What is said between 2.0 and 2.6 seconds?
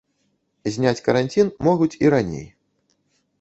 і раней.